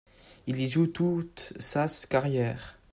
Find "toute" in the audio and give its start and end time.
0.87-1.53